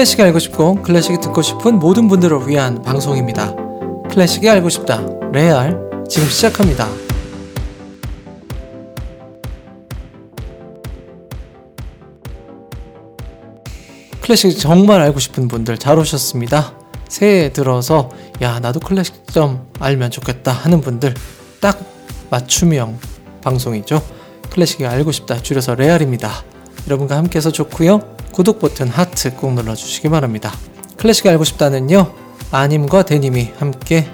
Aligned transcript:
클래식이 0.00 0.22
알고 0.22 0.38
싶고 0.38 0.76
클래식이 0.76 1.18
듣고 1.20 1.42
싶은 1.42 1.78
모든 1.78 2.08
분들을 2.08 2.48
위한 2.48 2.80
방송입니다. 2.80 3.54
클래식이 4.10 4.48
알고 4.48 4.70
싶다. 4.70 5.04
레알 5.30 5.78
지금 6.08 6.26
시작합니다. 6.26 6.88
클래식 14.22 14.58
정말 14.58 15.02
알고 15.02 15.20
싶은 15.20 15.48
분들 15.48 15.76
잘 15.76 15.98
오셨습니다. 15.98 16.72
새해 17.06 17.52
들어서 17.52 18.08
야 18.40 18.58
나도 18.58 18.80
클래식 18.80 19.26
좀 19.26 19.68
알면 19.80 20.12
좋겠다 20.12 20.50
하는 20.50 20.80
분들 20.80 21.12
딱 21.60 21.78
맞춤형 22.30 22.98
방송이죠. 23.42 24.02
클래식이 24.50 24.86
알고 24.86 25.12
싶다 25.12 25.42
줄여서 25.42 25.74
레알입니다. 25.74 26.49
여러분과 26.86 27.16
함께해서 27.16 27.50
좋고요. 27.50 28.00
구독 28.32 28.58
버튼 28.60 28.88
하트 28.88 29.34
꼭 29.34 29.54
눌러주시기 29.54 30.08
바랍니다. 30.08 30.52
클래식 30.96 31.26
알고 31.26 31.44
싶다는요. 31.44 32.12
아님과 32.50 33.04
대님이 33.04 33.50
함께 33.58 34.06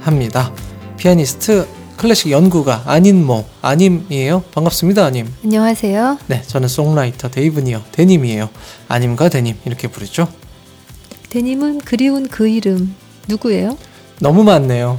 합니다. 0.00 0.52
피아니스트 0.96 1.66
클래식 1.96 2.30
연구가 2.30 2.82
아닌모 2.86 3.44
아님이에요. 3.62 4.42
반갑습니다, 4.54 5.04
아님. 5.04 5.32
안녕하세요. 5.42 6.18
네, 6.26 6.42
저는 6.42 6.68
songwriter 6.68 7.30
데이브니어 7.30 7.82
대님이에요. 7.92 8.50
아님과 8.88 9.30
대님 9.30 9.56
이렇게 9.64 9.88
부르죠. 9.88 10.28
대님은 11.30 11.78
그리운 11.80 12.28
그 12.28 12.48
이름 12.48 12.94
누구예요? 13.28 13.76
너무 14.20 14.44
많네요. 14.44 14.98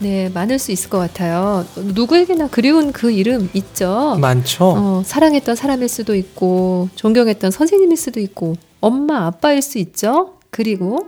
네, 0.00 0.30
많을 0.30 0.58
수 0.58 0.72
있을 0.72 0.88
것 0.88 0.98
같아요. 0.98 1.66
누구에게나 1.76 2.48
그리운 2.48 2.90
그 2.90 3.10
이름 3.10 3.50
있죠. 3.52 4.16
많죠. 4.18 4.64
어, 4.76 5.02
사랑했던 5.04 5.54
사람일 5.56 5.88
수도 5.88 6.14
있고, 6.14 6.88
존경했던 6.94 7.50
선생님일 7.50 7.98
수도 7.98 8.18
있고, 8.18 8.56
엄마, 8.80 9.26
아빠일 9.26 9.60
수 9.60 9.78
있죠. 9.78 10.36
그리고 10.50 11.06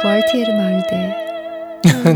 구알티에르 0.00 0.52
마을대. 0.52 1.27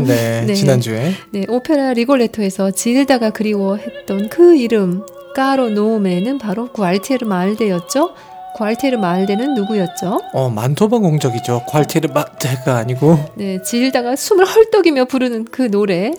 네, 0.05 0.45
네. 0.45 0.53
지난주에 0.53 1.13
네, 1.31 1.45
오페라 1.47 1.93
리골레토에서 1.93 2.71
질다가 2.71 3.29
그리워했던 3.29 4.29
그 4.29 4.55
이름 4.55 5.03
까로 5.35 5.69
노메는 5.69 6.37
바로 6.37 6.71
구알티에르 6.71 7.25
마을대였죠. 7.25 8.13
구알티에르 8.55 8.97
마을대는 8.97 9.55
누구였죠? 9.55 10.21
어 10.33 10.49
만토바 10.49 10.99
공적이죠. 10.99 11.63
괄테르 11.67 12.09
마테가 12.13 12.77
아니고 12.77 13.17
네, 13.35 13.61
질다가 13.63 14.15
숨을 14.15 14.45
헐떡이며 14.45 15.05
부르는 15.05 15.45
그 15.45 15.69
노래. 15.69 16.13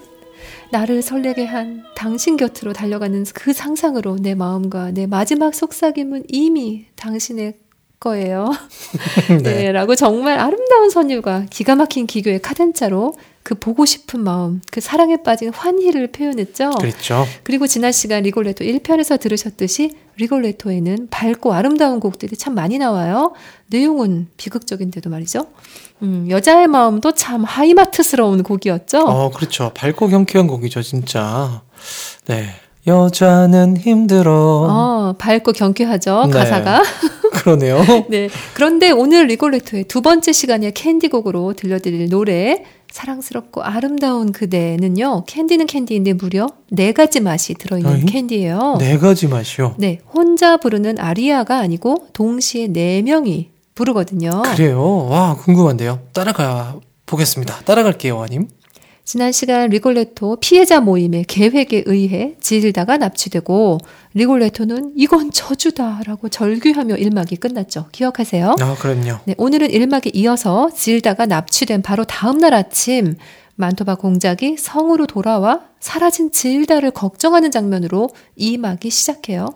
나를 0.72 1.02
설레게 1.02 1.44
한 1.44 1.84
당신 1.94 2.36
곁으로 2.36 2.72
달려가는 2.72 3.24
그 3.32 3.52
상상으로 3.52 4.16
내 4.16 4.34
마음과 4.34 4.90
내 4.90 5.06
마지막 5.06 5.54
속삭임은 5.54 6.24
이미 6.28 6.86
당신의 6.96 7.54
거예요. 8.00 8.50
네. 9.42 9.72
라고 9.72 9.94
정말 9.94 10.38
아름다운 10.38 10.90
선율과 10.90 11.46
기가 11.50 11.74
막힌 11.74 12.06
기교의 12.06 12.42
카덴자로 12.42 13.14
그 13.42 13.54
보고 13.54 13.84
싶은 13.84 14.20
마음, 14.20 14.62
그 14.72 14.80
사랑에 14.80 15.18
빠진 15.22 15.50
환희를 15.52 16.12
표현했죠. 16.12 16.70
그랬죠. 16.70 17.26
그리고 17.42 17.66
지난 17.66 17.92
시간 17.92 18.22
리골레토 18.22 18.64
1편에서 18.64 19.20
들으셨듯이 19.20 19.92
리골레토에는 20.16 21.08
밝고 21.10 21.52
아름다운 21.52 22.00
곡들이 22.00 22.36
참 22.36 22.54
많이 22.54 22.78
나와요. 22.78 23.34
내용은 23.66 24.28
비극적인데도 24.38 25.10
말이죠. 25.10 25.46
음, 26.02 26.26
여자의 26.30 26.68
마음도 26.68 27.12
참 27.12 27.44
하이마트스러운 27.44 28.42
곡이었죠. 28.42 29.00
어, 29.00 29.30
그렇죠. 29.30 29.72
밝고 29.74 30.08
경쾌한 30.08 30.46
곡이죠, 30.46 30.80
진짜. 30.80 31.62
네. 32.26 32.48
여자는 32.86 33.78
힘들어. 33.78 34.32
어, 34.68 35.14
밝고 35.18 35.52
경쾌하죠, 35.52 36.24
네. 36.26 36.32
가사가. 36.32 36.82
그러네요. 37.32 37.82
네. 38.08 38.28
그런데 38.54 38.90
오늘 38.90 39.26
리골레토의 39.26 39.84
두 39.84 40.02
번째 40.02 40.32
시간의 40.32 40.72
캔디곡으로 40.72 41.54
들려드릴 41.54 42.08
노래, 42.10 42.64
사랑스럽고 42.90 43.62
아름다운 43.62 44.32
그대는요, 44.32 45.24
캔디는 45.26 45.66
캔디인데 45.66 46.12
무려 46.12 46.46
네 46.70 46.92
가지 46.92 47.20
맛이 47.20 47.54
들어있는 47.54 47.92
어이? 47.92 48.04
캔디예요. 48.04 48.76
네 48.78 48.98
가지 48.98 49.26
맛이요. 49.28 49.74
네, 49.78 49.98
혼자 50.12 50.58
부르는 50.58 50.98
아리아가 50.98 51.58
아니고 51.58 52.08
동시에 52.12 52.68
네 52.68 53.02
명이 53.02 53.50
부르거든요. 53.74 54.42
그래요. 54.54 55.06
와, 55.10 55.34
궁금한데요. 55.36 56.00
따라가 56.12 56.76
보겠습니다. 57.06 57.62
따라갈게요, 57.64 58.22
아님. 58.22 58.48
지난 59.04 59.32
시간 59.32 59.68
리골레토 59.68 60.38
피해자 60.40 60.80
모임의 60.80 61.24
계획에 61.24 61.82
의해 61.84 62.36
질다가 62.40 62.96
납치되고 62.96 63.78
리골레토는 64.14 64.94
이건 64.96 65.30
저주다라고 65.30 66.30
절규하며 66.30 66.96
일막이 66.96 67.36
끝났죠. 67.36 67.88
기억하세요? 67.92 68.56
아, 68.58 68.74
그럼요. 68.76 69.18
네, 69.26 69.34
오늘은 69.36 69.70
일막에 69.70 70.10
이어서 70.14 70.70
질다가 70.74 71.26
납치된 71.26 71.82
바로 71.82 72.04
다음 72.04 72.38
날 72.38 72.54
아침 72.54 73.16
만토바 73.56 73.96
공작이 73.96 74.56
성으로 74.58 75.06
돌아와 75.06 75.60
사라진 75.80 76.32
질다를 76.32 76.90
걱정하는 76.90 77.50
장면으로 77.50 78.08
이 78.36 78.56
막이 78.56 78.88
시작해요. 78.88 79.50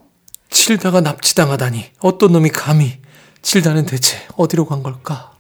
칠다가 0.51 1.01
납치당하다니. 1.01 1.85
어떤 2.01 2.33
놈이 2.33 2.51
감히. 2.51 2.93
칠다는 3.41 3.87
대체 3.87 4.19
어디로 4.37 4.67
간 4.67 4.83
걸까? 4.83 5.33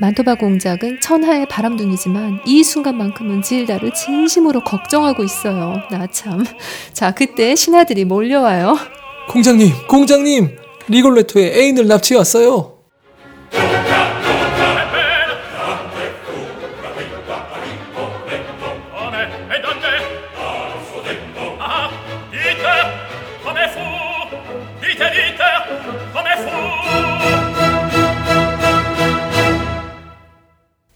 만토바 0.00 0.36
공작은 0.36 1.00
천하의 1.00 1.46
바람둥이지만 1.48 2.40
이 2.46 2.62
순간만큼은 2.62 3.42
질다를 3.42 3.92
진심으로 3.92 4.62
걱정하고 4.62 5.24
있어요. 5.24 5.82
나 5.90 6.06
참. 6.06 6.44
자, 6.92 7.12
그때 7.12 7.56
신하들이 7.56 8.04
몰려와요. 8.04 8.76
공장님, 9.28 9.72
공장님! 9.88 10.56
리골레토에 10.88 11.58
애인을 11.58 11.86
납치해 11.88 12.16
왔어요. 12.16 12.78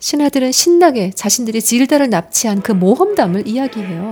신하들은 0.03 0.51
신나게 0.51 1.13
자신들이 1.15 1.63
질다를 1.63 2.11
납치한 2.11 2.61
그 2.61 2.73
모험담을 2.73 3.47
이야기해요. 3.47 4.11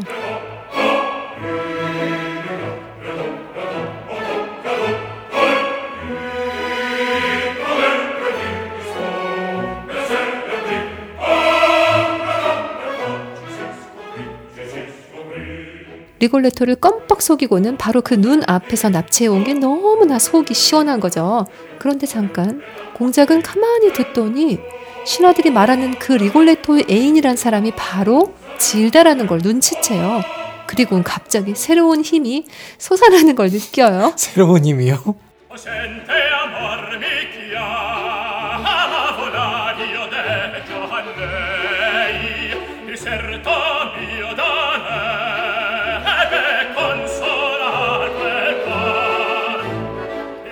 리골레토를 16.20 16.76
껌뻑 16.76 17.22
속이고는 17.22 17.78
바로 17.78 18.02
그 18.02 18.14
눈 18.20 18.42
앞에서 18.46 18.90
납치해온 18.90 19.44
게 19.44 19.54
너무나 19.54 20.18
속이 20.18 20.52
시원한 20.52 21.00
거죠. 21.00 21.46
그런데 21.78 22.06
잠깐 22.06 22.60
공작은 22.94 23.40
가만히 23.42 23.92
듣더니 23.94 24.58
신하들이 25.04 25.50
말하는 25.50 25.98
그 25.98 26.12
리골레토의 26.12 26.86
애인이란 26.90 27.36
사람이 27.36 27.72
바로 27.76 28.34
질다라는 28.58 29.26
걸 29.26 29.38
눈치채요. 29.38 30.22
그리고는 30.66 31.02
갑자기 31.02 31.54
새로운 31.54 32.02
힘이 32.02 32.46
솟아나는 32.78 33.34
걸 33.34 33.48
느껴요. 33.50 34.12
새로운 34.16 34.64
힘이요. 34.64 35.14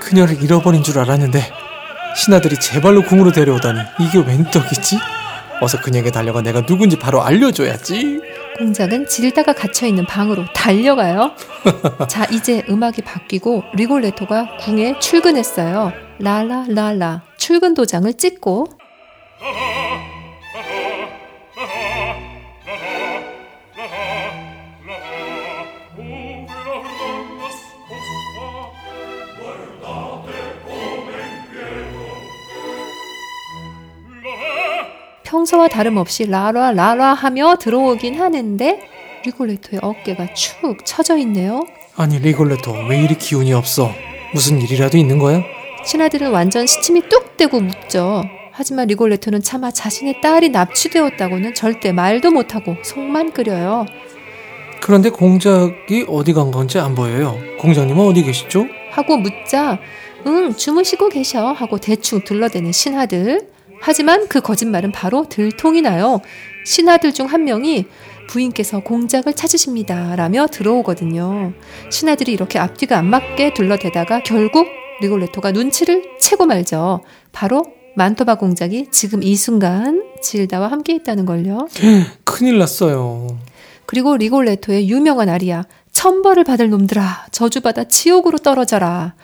그녀를 0.00 0.42
잃어버린 0.42 0.82
줄 0.82 0.98
알았는데 0.98 1.67
신하들이 2.16 2.56
제 2.60 2.80
발로 2.80 3.02
궁으로 3.02 3.32
데려오다니 3.32 3.80
이게 4.00 4.18
웬 4.18 4.44
떡이지? 4.44 4.98
어서 5.60 5.80
그녀에게 5.80 6.10
달려가 6.10 6.42
내가 6.42 6.64
누군지 6.64 6.98
바로 6.98 7.22
알려줘야지. 7.22 8.20
공작은 8.58 9.06
질다가 9.06 9.52
갇혀있는 9.52 10.06
방으로 10.06 10.44
달려가요. 10.52 11.32
자, 12.08 12.24
이제 12.30 12.64
음악이 12.68 13.02
바뀌고 13.02 13.62
리골레토가 13.74 14.56
궁에 14.60 14.98
출근했어요. 14.98 15.92
라라라라 16.18 17.22
출근 17.36 17.74
도장을 17.74 18.12
찍고 18.14 18.66
평소와 35.38 35.68
다름없이 35.68 36.26
라라 36.26 36.72
라라 36.72 37.14
하며 37.14 37.54
들어오긴 37.56 38.20
하는데 38.20 38.80
리골레토의 39.24 39.80
어깨가 39.82 40.34
축 40.34 40.84
처져 40.84 41.16
있네요. 41.18 41.64
아니 41.96 42.18
리골레토 42.18 42.72
왜 42.88 43.04
이리 43.04 43.14
기운이 43.16 43.52
없어? 43.52 43.92
무슨 44.34 44.60
일이라도 44.60 44.98
있는 44.98 45.18
거야? 45.20 45.40
신하들은 45.84 46.32
완전 46.32 46.66
시침이 46.66 47.02
뚝 47.08 47.36
떼고 47.36 47.60
묻죠. 47.60 48.24
하지만 48.50 48.88
리골레토는 48.88 49.42
차마 49.42 49.70
자신의 49.70 50.20
딸이 50.20 50.48
납치되었다고는 50.48 51.54
절대 51.54 51.92
말도 51.92 52.32
못하고 52.32 52.74
속만 52.82 53.32
끓여요. 53.32 53.86
그런데 54.80 55.08
공작이 55.10 56.06
어디 56.08 56.32
간 56.32 56.50
건지 56.50 56.80
안 56.80 56.96
보여요. 56.96 57.38
공작님은 57.60 58.04
어디 58.04 58.24
계시죠? 58.24 58.66
하고 58.90 59.16
묻자 59.16 59.78
응 60.26 60.52
주무시고 60.56 61.10
계셔 61.10 61.52
하고 61.52 61.78
대충 61.78 62.22
둘러대는 62.24 62.72
신하들. 62.72 63.57
하지만 63.80 64.28
그 64.28 64.40
거짓말은 64.40 64.92
바로 64.92 65.26
들통이 65.28 65.82
나요. 65.82 66.20
신하들 66.64 67.12
중 67.14 67.26
한 67.26 67.44
명이 67.44 67.86
부인께서 68.28 68.80
공작을 68.80 69.32
찾으십니다. 69.32 70.14
라며 70.16 70.46
들어오거든요. 70.46 71.52
신하들이 71.90 72.32
이렇게 72.32 72.58
앞뒤가 72.58 72.98
안 72.98 73.06
맞게 73.06 73.54
둘러대다가 73.54 74.22
결국 74.22 74.66
리골레토가 75.00 75.52
눈치를 75.52 76.02
채고 76.20 76.46
말죠. 76.46 77.00
바로 77.32 77.64
만토바 77.96 78.34
공작이 78.36 78.88
지금 78.90 79.22
이 79.22 79.34
순간 79.34 80.04
질다와 80.22 80.68
함께 80.70 80.94
있다는 80.94 81.24
걸요. 81.24 81.66
큰일 82.24 82.58
났어요. 82.58 83.38
그리고 83.86 84.16
리골레토의 84.16 84.88
유명한 84.90 85.28
아리아 85.30 85.64
천벌을 85.92 86.44
받을 86.44 86.68
놈들아 86.68 87.26
저주받아 87.32 87.84
지옥으로 87.84 88.38
떨어져라. 88.38 89.14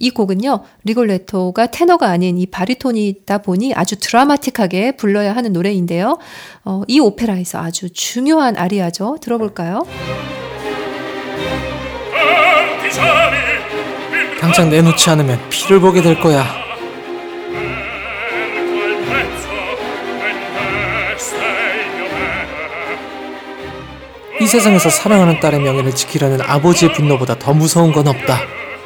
이 0.00 0.10
곡은요 0.10 0.64
리골레토가 0.84 1.66
테너가 1.66 2.08
아닌 2.08 2.38
이 2.38 2.46
바리톤이다 2.46 3.38
보니 3.38 3.74
아주 3.74 3.96
드라마틱하게 4.00 4.92
불러야 4.92 5.36
하는 5.36 5.52
노래인데요. 5.52 6.18
어, 6.64 6.82
이 6.88 6.98
오페라에서 6.98 7.58
아주 7.58 7.90
중요한 7.90 8.56
아리아죠. 8.56 9.18
들어볼까요? 9.20 9.86
당장 14.40 14.70
내놓지 14.70 15.10
않으면 15.10 15.38
피를 15.50 15.80
보게 15.80 16.00
될 16.00 16.18
거야. 16.18 16.44
이 24.40 24.46
세상에서 24.46 24.88
사랑하는 24.88 25.38
딸의 25.38 25.60
명예를 25.60 25.94
지키려는 25.94 26.40
아버지의 26.40 26.94
분노보다 26.94 27.38
더 27.38 27.52
무서운 27.52 27.92
건 27.92 28.08
없다. 28.08 28.40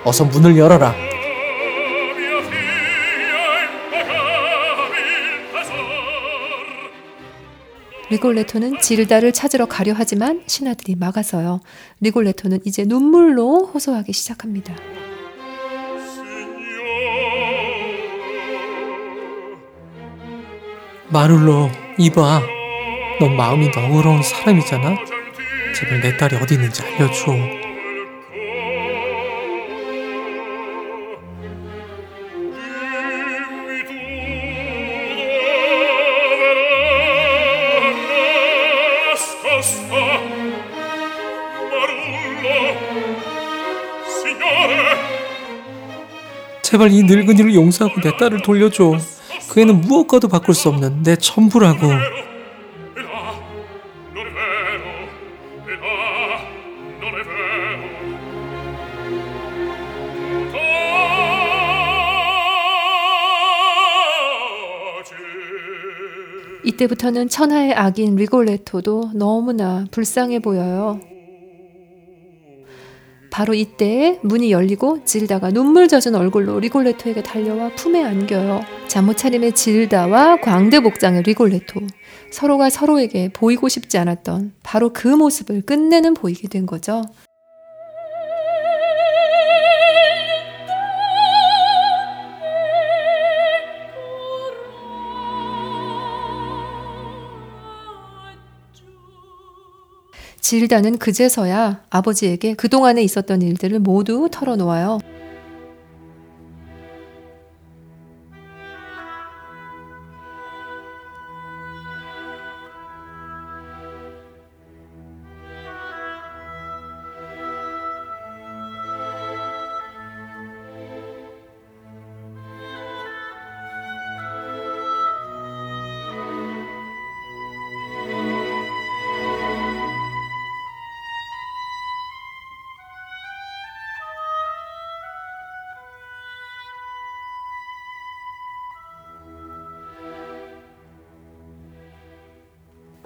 어서 0.05 0.25
문을 0.25 0.59
열어라. 0.59 1.04
리골레토는 8.15 8.79
질다를 8.81 9.33
찾으러 9.33 9.67
가려 9.67 9.93
하지만 9.97 10.45
신하들이 10.47 10.95
막아서요. 10.95 11.61
리골레토는 12.01 12.61
이제 12.65 12.85
눈물로 12.85 13.67
호소하기 13.67 14.13
시작합니다. 14.13 14.73
마룰로 21.09 21.69
이봐. 21.99 22.43
넌 23.19 23.37
마음이 23.37 23.71
너그러운 23.71 24.23
사람이잖아. 24.23 24.95
제발 25.75 26.01
내 26.01 26.17
딸이 26.17 26.37
어디 26.37 26.55
있는지 26.55 26.83
알려줘. 26.83 27.64
제발 46.75 46.91
이 46.91 47.05
늙은이를 47.05 47.55
용서하고 47.55 48.01
내 48.01 48.17
딸을 48.17 48.43
돌려줘. 48.43 48.99
그 49.49 49.61
애는 49.61 49.83
무엇과도 49.83 50.27
바꿀 50.27 50.57
수 50.57 50.69
없는 50.71 51.05
내 51.05 51.15
전부라고. 51.15 51.87
이때부터는 66.65 67.29
천하의 67.29 67.73
악인 67.73 68.17
리골레토도 68.17 69.13
너무나 69.15 69.85
불쌍해 69.93 70.41
보여요. 70.41 70.99
바로 73.35 73.53
이때 73.53 74.21
문이 74.23 74.53
열리고 74.53 75.05
질다가 75.05 75.51
눈물 75.51 75.89
젖은 75.89 76.15
얼굴로 76.15 76.61
리골레토에게 76.61 77.25
달려와 77.25 77.71
품에 77.75 78.01
안겨요. 78.01 78.61
잠못 78.87 79.17
차림의 79.17 79.57
질다와 79.57 80.41
광대복장의 80.41 81.25
리골레토. 81.25 81.81
서로가 82.31 82.71
서로에게 82.71 83.31
보이고 83.33 83.69
싶지 83.69 83.99
않았던 83.99 84.53
바로 84.63 84.93
그 84.93 85.09
모습을 85.09 85.63
끝내는 85.63 86.15
보이게 86.15 86.47
된 86.47 86.65
거죠. 86.65 87.03
질다는 100.45 100.99
그제서야 100.99 101.81
아버지에게 101.89 102.53
그동안에 102.53 103.03
있었던 103.03 103.41
일들을 103.41 103.79
모두 103.79 104.29
털어놓아요. 104.31 104.99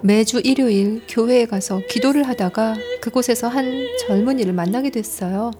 매주 0.01 0.39
일요일 0.43 1.01
교회에 1.09 1.45
가서 1.45 1.81
기도를 1.89 2.23
하다가 2.23 2.75
그곳에서 3.01 3.49
한 3.49 3.85
젊은이를 4.07 4.53
만나게 4.53 4.91
됐어요. 4.91 5.51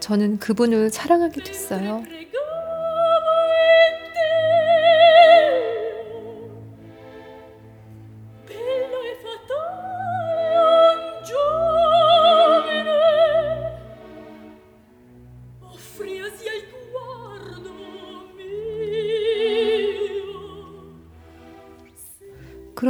저는 0.00 0.38
그분을 0.38 0.90
사랑하게 0.90 1.44
됐어요. 1.44 2.02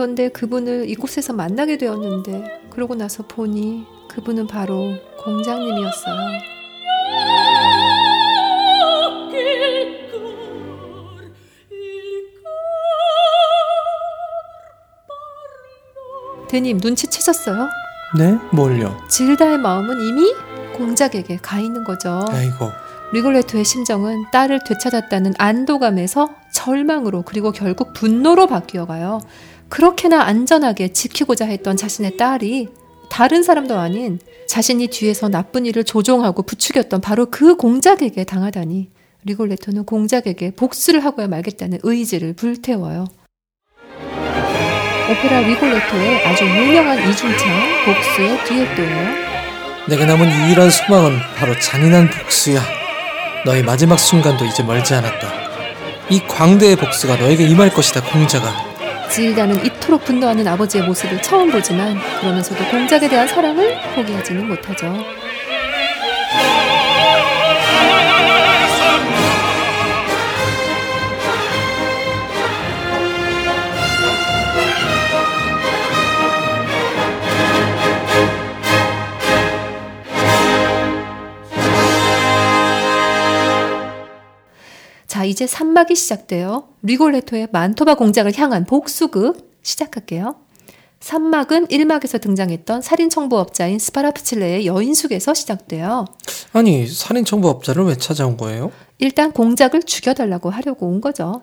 그런데 0.09 0.31
그분을 0.31 0.89
이곳에서 0.89 1.35
만나게 1.35 1.77
되었는데 1.77 2.63
그러고 2.71 2.95
나서 2.95 3.27
보니 3.27 3.85
그분은 4.09 4.47
바로 4.47 4.95
공장님이었어요. 5.19 6.17
대님 16.49 16.79
눈치채셨어요? 16.79 17.69
네? 18.17 18.39
뭘요? 18.51 18.97
질다의 19.11 19.59
마음은 19.59 20.01
이미 20.01 20.33
공작에게 20.75 21.37
가 21.43 21.61
있는 21.61 21.85
거죠. 21.85 22.25
아이고. 22.31 22.71
리골레토의 23.13 23.65
심정은 23.65 24.25
딸을 24.33 24.61
되찾았다는 24.65 25.35
안도감에서 25.39 26.31
절망으로 26.53 27.23
그리고 27.23 27.53
결국 27.53 27.93
분노로 27.93 28.47
바뀌어 28.47 28.87
가요. 28.87 29.21
그렇게나 29.69 30.23
안전하게 30.23 30.93
지키고자 30.93 31.47
했던 31.47 31.77
자신의 31.77 32.17
딸이 32.17 32.69
다른 33.11 33.43
사람도 33.43 33.79
아닌 33.79 34.19
자신이 34.47 34.89
뒤에서 34.89 35.29
나쁜 35.29 35.67
일을 35.67 35.85
조종하고 35.85 36.43
부추겼던 36.43 37.01
바로 37.01 37.27
그 37.27 37.57
공작에게 37.57 38.25
당하다니 38.25 38.91
리골레토는 39.25 39.85
공작에게 39.85 40.53
복수를 40.53 41.05
하고야 41.05 41.29
말겠다는 41.29 41.81
의지를 41.83 42.35
불태워요. 42.35 43.07
오페라 45.11 45.41
리골레토의 45.41 46.27
아주 46.27 46.45
유명한 46.45 46.99
이중창 46.99 47.49
복수의 47.87 48.45
듀엣도예요. 48.45 49.29
내게 49.89 50.05
남은 50.05 50.27
유일한 50.27 50.71
소망은 50.71 51.19
바로 51.37 51.59
잔인한 51.59 52.11
복수야. 52.11 52.61
너의 53.47 53.63
마지막 53.63 53.99
순간도 53.99 54.45
이제 54.45 54.63
멀지 54.63 54.93
않았다. 54.93 55.29
이 56.11 56.21
광대의 56.21 56.77
복수가 56.77 57.17
너에게 57.17 57.45
임할 57.47 57.73
것이다, 57.73 58.03
공자가. 58.03 58.68
질다는 59.11 59.65
이토록 59.65 60.05
분노하는 60.05 60.47
아버지의 60.47 60.85
모습을 60.85 61.21
처음 61.23 61.51
보지만 61.51 61.99
그러면서도 62.21 62.65
공작에 62.69 63.09
대한 63.09 63.27
사랑을 63.27 63.77
포기하지는 63.95 64.47
못하죠. 64.49 65.05
자, 85.19 85.25
이제 85.25 85.49
산막이 85.49 85.97
시작돼요. 85.97 86.69
리골레토의 86.83 87.49
만토바 87.51 87.97
공작을 87.97 88.39
향한 88.39 88.65
복수극 88.65 89.59
시작할게요. 89.63 90.37
산막은 91.01 91.67
1막에서 91.67 92.21
등장했던 92.21 92.83
살인 92.83 93.11
청부업자인 93.11 93.81
스파라프칠레의 93.81 94.67
여인숙에서 94.67 95.35
시작돼요. 95.35 96.05
아니, 96.53 96.87
살인 96.87 97.25
청부업자를 97.25 97.83
왜 97.87 97.97
찾아온 97.97 98.37
거예요? 98.37 98.71
일단 98.99 99.33
공작을 99.33 99.83
죽여달라고 99.83 100.51
하려고 100.51 100.87
온 100.87 101.01
거죠. 101.01 101.43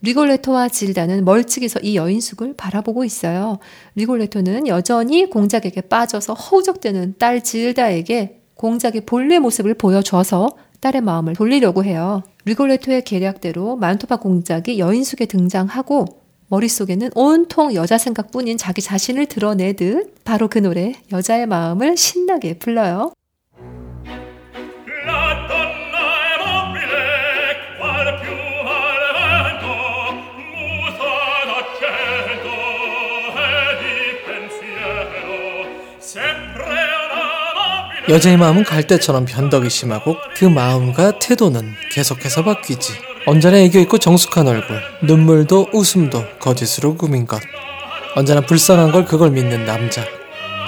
리골레토와 0.00 0.68
질다는 0.68 1.24
멀찍이서 1.24 1.78
이 1.78 1.94
여인숙을 1.94 2.54
바라보고 2.56 3.04
있어요. 3.04 3.60
리골레토는 3.94 4.66
여전히 4.66 5.30
공작에게 5.30 5.82
빠져서 5.82 6.34
허우적대는 6.34 7.14
딸 7.20 7.44
질다에게 7.44 8.40
공작의 8.56 9.02
본래 9.06 9.38
모습을 9.38 9.74
보여줘서 9.74 10.48
딸의 10.80 11.02
마음을 11.02 11.34
돌리려고 11.34 11.84
해요. 11.84 12.24
리골레토의 12.44 13.04
계략대로 13.04 13.76
만토바 13.76 14.16
공작이 14.16 14.78
여인숙에 14.78 15.26
등장하고 15.26 16.22
머릿속에는 16.48 17.10
온통 17.14 17.74
여자 17.74 17.96
생각뿐인 17.96 18.58
자기 18.58 18.82
자신을 18.82 19.26
드러내듯 19.26 20.22
바로 20.24 20.48
그 20.48 20.58
노래 20.58 20.94
여자의 21.10 21.46
마음을 21.46 21.96
신나게 21.96 22.58
불러요. 22.58 23.12
여자의 38.12 38.36
마음은 38.36 38.64
갈대처럼 38.64 39.24
변덕이 39.24 39.70
심하고 39.70 40.18
그 40.36 40.44
마음과 40.44 41.18
태도는 41.18 41.72
계속해서 41.92 42.44
바뀌지. 42.44 42.92
언제나 43.24 43.56
애교있고 43.56 43.96
정숙한 43.96 44.46
얼굴, 44.46 44.82
눈물도 45.02 45.70
웃음도 45.72 46.22
거짓으로 46.38 46.98
꾸민 46.98 47.26
것. 47.26 47.40
언제나 48.14 48.42
불쌍한 48.42 48.92
걸 48.92 49.06
그걸 49.06 49.30
믿는 49.30 49.64
남자. 49.64 50.04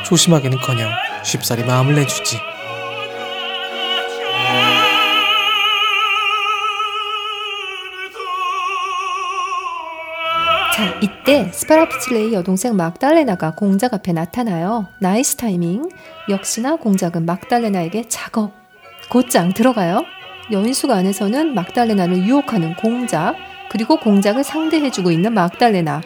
조심하기는커녕 0.06 0.90
쉽사리 1.22 1.64
마음을 1.64 1.94
내주지. 1.96 2.38
이때 11.04 11.50
스파라푸칠레의 11.52 12.32
여동생 12.32 12.76
막달레나가 12.76 13.54
공작 13.54 13.92
앞에 13.92 14.14
나타나요. 14.14 14.86
Nice 15.00 15.36
timing. 15.36 15.90
역시나 16.30 16.76
공작은 16.76 17.26
막달레나에게 17.26 18.08
작업, 18.08 18.52
곧장 19.10 19.52
들어가요. 19.52 20.02
여인숙 20.50 20.90
안에서는 20.90 21.54
막달레나를 21.54 22.24
유혹하는 22.24 22.74
공작, 22.76 23.34
그리고 23.68 23.98
공작을 23.98 24.44
상대해주고 24.44 25.10
있는 25.10 25.34
막달레나, 25.34 26.00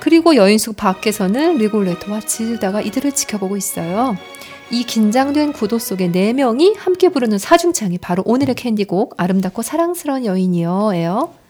그리고 0.00 0.34
여인숙 0.34 0.78
밖에서는 0.78 1.58
리골레토와 1.58 2.20
질다가 2.20 2.80
이들을 2.80 3.12
지켜보고 3.12 3.58
있어요. 3.58 4.16
이 4.70 4.84
긴장된 4.84 5.52
구도 5.52 5.78
속에 5.78 6.10
네 6.10 6.32
명이 6.32 6.76
함께 6.78 7.10
부르는 7.10 7.36
사중창이 7.36 7.98
바로 7.98 8.22
오늘의 8.24 8.54
캔디곡 8.54 9.12
아름답고 9.18 9.60
사랑스러운 9.60 10.24
여인이요예요. 10.24 11.41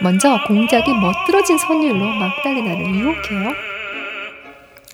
먼저 0.00 0.38
공작이 0.46 0.92
멋들어진 0.92 1.58
선율로 1.58 2.04
막달레나를 2.04 2.94
유혹해요. 2.94 3.52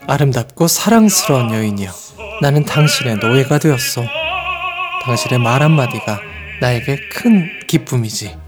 아름답고 0.06 0.66
사랑스러운 0.68 1.52
여인이여. 1.52 1.90
나는 2.40 2.64
당신의 2.64 3.16
노예가 3.16 3.58
되었어. 3.58 4.02
당신의 5.02 5.38
말 5.40 5.62
한마디가 5.62 6.20
나에게 6.60 6.96
큰 7.10 7.48
기쁨이지. 7.66 8.43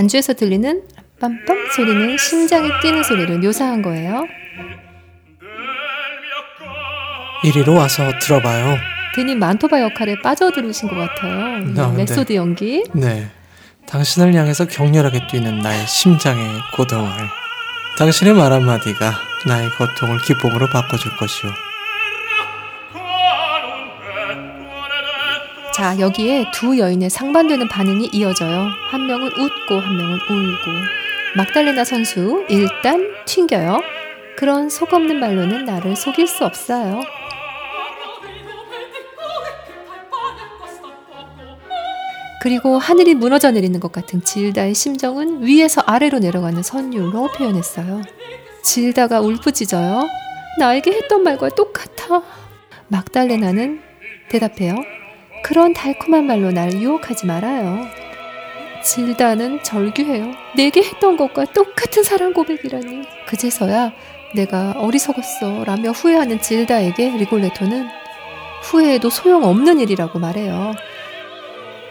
반주에서 0.00 0.32
들리는 0.32 0.82
빰빰 1.20 1.72
소리는 1.76 2.16
심장이 2.16 2.68
뛰는 2.80 3.02
소리를 3.02 3.38
묘사한 3.40 3.82
거예요. 3.82 4.26
이리로 7.44 7.74
와서 7.74 8.10
들어봐요. 8.20 8.78
드니 9.14 9.34
만토바 9.34 9.80
역할에 9.80 10.16
빠져들으신 10.22 10.88
것 10.88 10.94
같아요. 10.94 11.58
이 11.58 11.78
아, 11.78 11.88
네. 11.88 11.96
메소드 11.98 12.34
연기. 12.34 12.82
네. 12.94 13.28
당신을 13.86 14.32
향해서 14.34 14.66
격렬하게 14.66 15.26
뛰는 15.30 15.58
나의 15.58 15.86
심장의 15.86 16.46
고동을. 16.76 17.10
당신의 17.98 18.34
말 18.34 18.52
한마디가 18.52 19.12
나의 19.46 19.68
고통을 19.76 20.18
기쁨으로 20.20 20.68
바꿔줄 20.68 21.16
것이오. 21.16 21.50
자, 25.80 25.98
여기에 25.98 26.44
두 26.52 26.78
여인의 26.78 27.08
상반되는 27.08 27.66
반응이 27.70 28.10
이어져요. 28.12 28.66
한 28.90 29.06
명은 29.06 29.28
웃고 29.28 29.80
한 29.80 29.96
명은 29.96 30.12
울고. 30.12 30.70
막달레나 31.38 31.84
선수 31.84 32.44
일단 32.50 33.02
튕겨요. 33.24 33.80
그런 34.36 34.68
속 34.68 34.92
없는 34.92 35.18
말로는 35.18 35.64
나를 35.64 35.96
속일 35.96 36.28
수 36.28 36.44
없어요. 36.44 37.00
그리고 42.42 42.76
하늘이 42.76 43.14
무너져 43.14 43.50
내리는 43.50 43.80
것 43.80 43.90
같은 43.90 44.22
질다의 44.22 44.74
심정은 44.74 45.46
위에서 45.46 45.80
아래로 45.86 46.18
내려가는 46.18 46.62
선율로 46.62 47.28
표현했어요. 47.28 48.02
질다가 48.62 49.22
울부짖어요. 49.22 50.06
나에게 50.58 50.92
했던 50.92 51.22
말과 51.22 51.48
똑같아. 51.48 52.22
막달레나는 52.88 53.80
대답해요. 54.28 54.99
그런 55.42 55.72
달콤한 55.72 56.26
말로 56.26 56.50
날 56.50 56.72
유혹하지 56.74 57.26
말아요. 57.26 57.86
질다는 58.82 59.62
절규해요. 59.62 60.32
내게 60.56 60.82
했던 60.82 61.16
것과 61.16 61.46
똑같은 61.46 62.02
사랑 62.02 62.32
고백이라니. 62.32 63.02
그제서야 63.26 63.92
내가 64.34 64.72
어리석었어 64.76 65.64
라며 65.64 65.90
후회하는 65.90 66.40
질다에게 66.40 67.10
리골레토는 67.10 67.88
후회해도 68.62 69.10
소용없는 69.10 69.80
일이라고 69.80 70.18
말해요. 70.18 70.74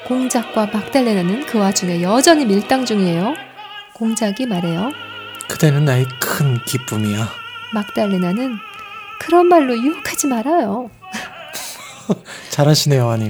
공작과 0.07 0.67
막달레나는 0.67 1.45
그 1.45 1.59
와중에 1.59 2.01
여전히 2.01 2.45
밀당 2.45 2.85
중이에요. 2.85 3.35
공작이 3.93 4.45
말해요. 4.45 4.91
그대는 5.47 5.85
나의 5.85 6.05
큰 6.19 6.57
기쁨이야. 6.65 7.27
막달레나는 7.73 8.55
그런 9.19 9.47
말로 9.47 9.77
유혹하지 9.77 10.27
말아요. 10.27 10.89
잘하시네요, 12.49 13.09
아님. 13.09 13.29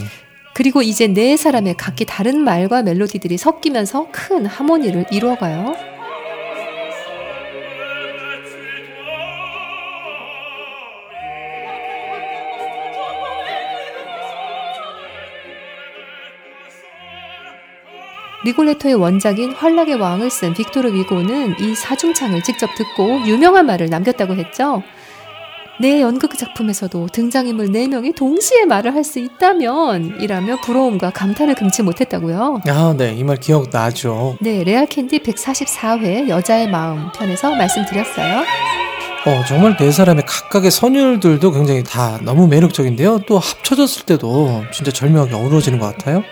그리고 0.53 0.81
이제 0.81 1.07
네 1.07 1.38
사람의 1.38 1.77
각기 1.77 2.05
다른 2.05 2.43
말과 2.43 2.81
멜로디들이 2.83 3.38
섞이면서 3.38 4.07
큰 4.12 4.45
하모니를 4.45 5.05
이루어가요. 5.12 5.74
리골레토의 18.45 18.95
원작인 18.95 19.51
환락의 19.51 19.95
왕을 19.95 20.29
쓴 20.29 20.53
빅토르 20.53 20.93
위고는 20.93 21.55
이 21.59 21.75
사중창을 21.75 22.41
직접 22.41 22.74
듣고 22.75 23.25
유명한 23.27 23.65
말을 23.65 23.88
남겼다고 23.88 24.36
했죠. 24.36 24.81
내 25.81 26.01
연극 26.01 26.38
작품에서도 26.38 27.07
등장인물 27.07 27.67
4명이 27.71 28.13
동시에 28.15 28.65
말을 28.65 28.93
할 28.95 29.00
수 29.03 29.17
있다면 29.19 30.17
이라며 30.19 30.57
부러움과 30.62 31.09
감탄을 31.09 31.55
금치 31.55 31.81
못했다고요. 31.83 32.62
아, 32.67 32.93
네. 32.98 33.13
이 33.15 33.24
말 33.24 33.38
기억나죠. 33.38 34.38
네, 34.41 34.63
레알 34.65 34.86
캔디 34.88 35.19
144회 35.19 36.27
여자의 36.27 36.69
마음 36.69 37.09
편에서 37.13 37.55
말씀드렸어요. 37.55 38.39
어, 39.25 39.43
정말 39.48 39.77
네 39.77 39.89
사람의 39.91 40.25
각각의 40.27 40.69
선율들도 40.69 41.51
굉장히 41.51 41.83
다 41.83 42.19
너무 42.24 42.48
매력적인데요. 42.48 43.19
또 43.27 43.39
합쳐졌을 43.39 44.05
때도 44.05 44.63
진짜 44.74 44.91
절묘하게 44.91 45.33
어우러지는 45.36 45.79
것 45.79 45.88
같아요. 45.98 46.24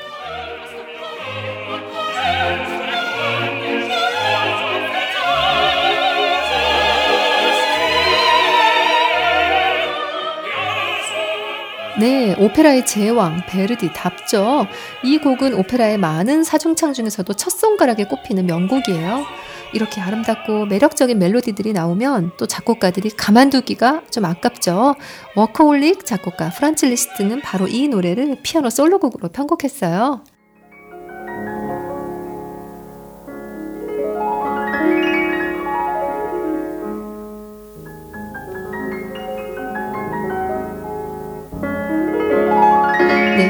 네, 11.99 12.35
오페라의 12.37 12.85
제왕 12.85 13.41
베르디 13.47 13.91
답죠. 13.91 14.67
이 15.03 15.17
곡은 15.17 15.55
오페라의 15.55 15.97
많은 15.97 16.43
사중창 16.43 16.93
중에서도 16.93 17.33
첫 17.33 17.49
손가락에 17.49 18.03
꼽히는 18.03 18.45
명곡이에요. 18.45 19.25
이렇게 19.73 19.99
아름답고 19.99 20.67
매력적인 20.67 21.17
멜로디들이 21.17 21.73
나오면 21.73 22.33
또 22.37 22.45
작곡가들이 22.45 23.09
가만두기가 23.09 24.03
좀 24.11 24.25
아깝죠. 24.25 24.93
워커홀릭 25.35 26.05
작곡가 26.05 26.51
프란츠 26.51 26.85
리스트는 26.85 27.41
바로 27.41 27.67
이 27.67 27.87
노래를 27.87 28.37
피아노 28.43 28.69
솔로곡으로 28.69 29.29
편곡했어요. 29.29 30.21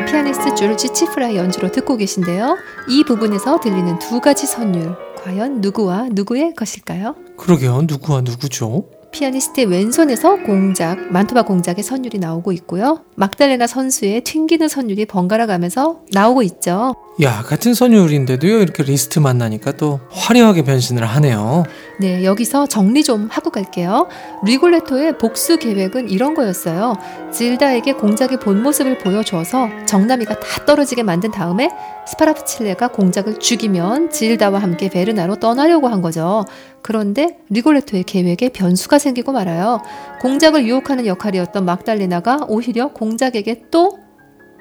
피아니스트 0.08 0.56
주르지 0.56 0.94
치프라의 0.94 1.36
연주로 1.36 1.70
듣고 1.70 1.98
계신데요. 1.98 2.58
이 2.90 3.04
부분에서 3.04 3.60
들리는 3.60 4.00
두 4.00 4.22
가지 4.22 4.48
선율, 4.48 4.96
과연 5.18 5.60
누구와 5.60 6.08
누구의 6.12 6.54
것일까요? 6.56 7.16
그러게요. 7.36 7.82
누구와 7.84 8.22
누구죠? 8.22 8.86
피아니스트의 9.12 9.68
왼손에서 9.68 10.38
공작, 10.44 11.12
만토바 11.12 11.44
공작의 11.44 11.84
선율이 11.84 12.20
나오고 12.20 12.54
있고요. 12.54 13.04
막달레나 13.16 13.68
선수의 13.68 14.22
튕기는 14.22 14.68
선율이 14.70 15.06
번갈아 15.06 15.46
가면서 15.46 16.00
나오고 16.14 16.42
있죠. 16.44 16.94
야, 17.20 17.42
같은 17.42 17.74
선율인데도요. 17.74 18.60
이렇게 18.60 18.84
리스트 18.84 19.18
만나니까 19.18 19.72
또 19.72 20.00
화려하게 20.12 20.64
변신을 20.64 21.04
하네요. 21.04 21.64
네, 22.00 22.24
여기서 22.24 22.68
정리 22.68 23.04
좀 23.04 23.28
하고 23.32 23.50
갈게요. 23.50 24.08
리골레토의 24.46 25.18
복수 25.18 25.58
계획은 25.58 26.10
이런 26.10 26.36
거였어요. 26.36 26.96
질다에게 27.34 27.94
공작의 27.94 28.40
본 28.40 28.62
모습을 28.62 29.00
보여줘서 29.00 29.68
정남이가 29.88 30.40
다 30.40 30.66
떨어지게 30.66 31.02
만든 31.02 31.32
다음에 31.32 31.72
스파라프칠레가 32.08 32.90
공작을 32.90 33.40
죽이면 33.40 34.12
질다와 34.12 34.60
함께 34.60 34.88
베르나로 34.88 35.38
떠나려고 35.38 35.88
한 35.88 36.04
거죠. 36.04 36.46
그런데 36.84 37.40
리골레토의 37.50 38.04
계획에 38.04 38.50
변수가 38.50 39.00
생기고 39.00 39.32
말아요. 39.32 39.82
공작을 40.22 40.68
유혹하는 40.68 41.08
역할이었던 41.08 41.66
막달리나가 41.66 42.46
오히려 42.48 42.90
공작에게 42.90 43.64
또 43.72 44.07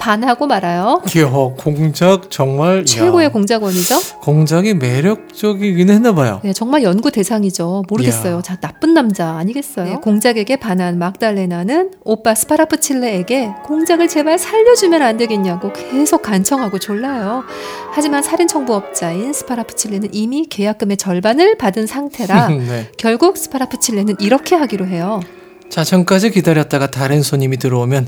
반하고 0.06 0.46
말아요. 0.46 1.02
이야, 1.16 1.28
공작 1.56 2.30
정말 2.30 2.84
최고의 2.84 3.24
야, 3.26 3.28
공작원이죠. 3.32 4.20
공작이 4.20 4.74
매력적이긴 4.74 5.90
했나 5.90 6.14
봐요. 6.14 6.40
네, 6.44 6.52
정말 6.52 6.84
연구 6.84 7.10
대상이죠. 7.10 7.82
모르겠어요. 7.88 8.36
이야. 8.36 8.40
자, 8.42 8.54
나쁜 8.60 8.94
남자 8.94 9.30
아니겠어요? 9.30 9.84
네, 9.84 9.96
공작에게 9.96 10.58
반한 10.58 11.00
막달레나는 11.00 11.90
오빠 12.04 12.36
스파라프칠레에게 12.36 13.54
공작을 13.64 14.06
제발 14.06 14.38
살려주면 14.38 15.02
안 15.02 15.16
되겠냐고 15.16 15.72
계속 15.72 16.22
간청하고 16.22 16.78
졸라요. 16.78 17.42
하지만 17.90 18.22
살인 18.22 18.46
청부업자인 18.46 19.32
스파라프칠레는 19.32 20.10
이미 20.12 20.46
계약금의 20.46 20.98
절반을 20.98 21.58
받은 21.58 21.88
상태라 21.88 22.46
네. 22.54 22.90
결국 22.96 23.36
스파라프칠레는 23.36 24.16
이렇게 24.20 24.54
하기로 24.54 24.86
해요. 24.86 25.20
자, 25.68 25.82
전까지 25.82 26.30
기다렸다가 26.30 26.92
다른 26.92 27.22
손님이 27.22 27.56
들어오면 27.56 28.06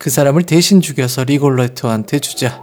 그 0.00 0.08
사람을 0.08 0.44
대신 0.44 0.80
죽여서 0.80 1.24
리골레토한테 1.24 2.20
주자. 2.20 2.62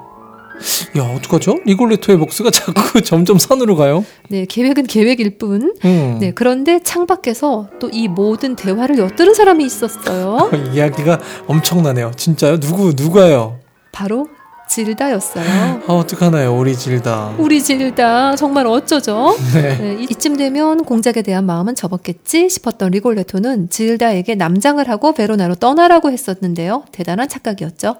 야, 0.97 1.03
어떡하죠? 1.15 1.59
리골레토의 1.65 2.17
목수가 2.17 2.49
자꾸 2.49 2.99
점점 3.05 3.37
산으로 3.37 3.75
가요. 3.75 4.03
네, 4.29 4.45
계획은 4.45 4.87
계획일 4.87 5.37
뿐. 5.37 5.75
음. 5.85 6.17
네, 6.19 6.31
그런데 6.33 6.79
창밖에서 6.81 7.69
또 7.79 7.89
이 7.93 8.07
모든 8.07 8.55
대화를 8.55 8.97
엿들은 8.97 9.35
사람이 9.35 9.63
있었어요. 9.63 10.49
이야기가 10.73 11.19
엄청나네요. 11.45 12.11
진짜요? 12.17 12.59
누구 12.59 12.93
누가요? 12.95 13.59
바로 13.91 14.27
질다였어요. 14.67 15.81
아, 15.87 15.93
어떡하나요? 15.93 16.55
우리 16.57 16.75
질다. 16.75 17.33
우리 17.37 17.63
질다 17.63 18.35
정말 18.35 18.67
어쩌죠? 18.67 19.35
네. 19.53 19.77
네, 19.77 19.97
이쯤 20.03 20.37
되면 20.37 20.83
공작에 20.83 21.21
대한 21.21 21.45
마음은 21.45 21.75
접었겠지 21.75 22.49
싶었던 22.49 22.91
리골레토는 22.91 23.69
질다에게 23.69 24.35
남장을 24.35 24.87
하고 24.87 25.13
베로나로 25.13 25.55
떠나라고 25.55 26.11
했었는데요. 26.11 26.83
대단한 26.91 27.27
착각이었죠. 27.27 27.95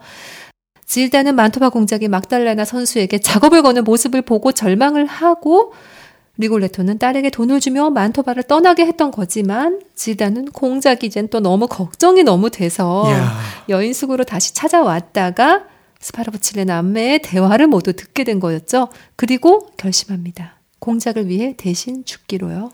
질다는 0.86 1.36
만토바 1.36 1.70
공작이 1.70 2.08
막달레나 2.08 2.64
선수에게 2.64 3.20
작업을 3.20 3.62
거는 3.62 3.84
모습을 3.84 4.22
보고 4.22 4.52
절망을 4.52 5.06
하고 5.06 5.74
리골레토는 6.38 7.00
딸에게 7.00 7.30
돈을 7.30 7.60
주며 7.60 7.90
만토바를 7.90 8.44
떠나게 8.44 8.86
했던 8.86 9.12
거지만 9.12 9.82
질다는 9.96 10.46
공작이 10.52 11.08
이젠 11.08 11.28
또 11.30 11.40
너무 11.40 11.68
걱정이 11.68 12.24
너무 12.24 12.50
돼서 12.50 13.06
야. 13.12 13.38
여인숙으로 13.70 14.24
다시 14.24 14.54
찾아왔다가 14.54 15.64
스파르보칠레 16.08 16.64
남매의 16.64 17.20
대화를 17.22 17.68
모두 17.68 17.92
듣게 17.94 18.24
된 18.24 18.40
거였죠. 18.40 18.88
그리고 19.18 19.70
결심합니다. 19.78 20.56
공작을 20.80 21.28
위해 21.28 21.56
대신 21.58 22.06
죽기로요. 22.06 22.72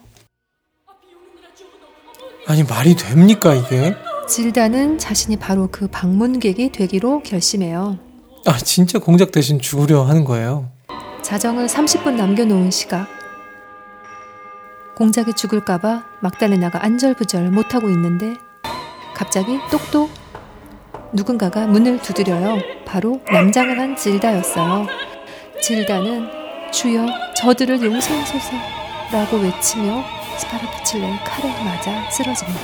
아니 2.46 2.64
말이 2.64 2.96
됩니까 2.96 3.56
이게? 3.56 3.96
질다는 4.28 5.00
자신이 5.00 5.38
바로 5.38 5.70
그 5.72 5.88
방문객이 5.88 6.72
되기로 6.72 7.24
결심해요. 7.24 7.98
아 8.46 8.58
진짜 8.58 9.00
공작 9.00 9.32
대신 9.32 9.60
죽으려 9.60 10.04
하는 10.04 10.26
거예요. 10.26 10.70
자정을 11.24 11.68
30분 11.68 12.12
남겨놓은 12.14 12.70
시각. 12.70 13.08
공작이 14.96 15.34
죽을까봐 15.34 16.04
막달레나가 16.22 16.84
안절부절 16.86 17.50
못하고 17.50 17.90
있는데 17.90 18.36
갑자기 19.16 19.58
똑똑 19.72 20.12
누군가가 21.14 21.68
문을 21.68 22.02
두드려요. 22.02 22.58
바로 22.86 23.22
남장을 23.32 23.80
한 23.80 23.96
질다였어요. 23.96 24.88
질다는 25.62 26.28
주여 26.72 27.06
저들을 27.38 27.82
용서하소서 27.84 28.52
라고 29.12 29.38
외치며 29.38 30.04
스파르푸칠레의 30.40 31.20
칼에 31.24 31.64
맞아 31.64 32.10
쓰러집니다. 32.10 32.60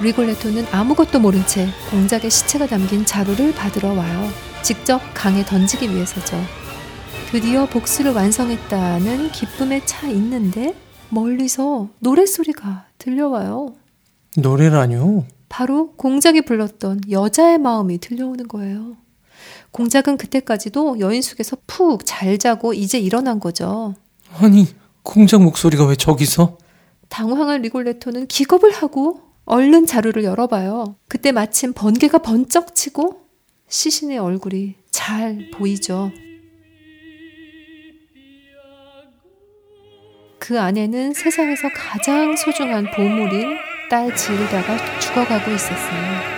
리골레토는 0.00 0.66
아무것도 0.70 1.18
모른 1.18 1.44
채 1.46 1.66
공작의 1.90 2.30
시체가 2.30 2.66
담긴 2.66 3.04
자루를 3.04 3.52
받으러 3.54 3.92
와요. 3.94 4.28
직접 4.62 5.00
강에 5.14 5.44
던지기 5.44 5.90
위해서죠. 5.92 6.36
드디어 7.30 7.66
복수를 7.66 8.12
완성했다는 8.12 9.32
기쁨에 9.32 9.84
차 9.84 10.06
있는데 10.08 10.74
멀리서 11.08 11.88
노랫소리가 12.00 12.84
들려와요. 12.98 13.74
노래라뇨? 14.36 15.24
바로 15.48 15.92
공작이 15.92 16.42
불렀던 16.42 17.02
여자의 17.10 17.58
마음이 17.58 17.98
들려오는 17.98 18.46
거예요. 18.48 18.96
공작은 19.70 20.16
그때까지도 20.16 21.00
여인숙에서 21.00 21.56
푹 21.66 22.02
잘 22.04 22.38
자고 22.38 22.74
이제 22.74 22.98
일어난 22.98 23.40
거죠. 23.40 23.94
아니 24.40 24.66
공작 25.02 25.42
목소리가 25.42 25.86
왜 25.86 25.96
저기서? 25.96 26.58
당황한 27.08 27.62
리골레토는 27.62 28.26
기겁을 28.26 28.72
하고 28.72 29.20
얼른 29.44 29.86
자루를 29.86 30.24
열어봐요. 30.24 30.96
그때 31.08 31.32
마침 31.32 31.72
번개가 31.72 32.18
번쩍 32.18 32.74
치고 32.74 33.22
시신의 33.68 34.18
얼굴이 34.18 34.74
잘 34.90 35.50
보이죠. 35.54 36.10
그 40.38 40.60
안에는 40.60 41.14
세상에서 41.14 41.68
가장 41.74 42.36
소중한 42.36 42.90
보물인 42.90 43.56
딸 43.88 44.14
지르다가 44.14 44.76
죽어가고 45.00 45.50
있었어요. 45.50 46.37